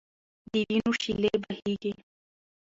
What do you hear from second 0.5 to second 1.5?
د وینو شېلې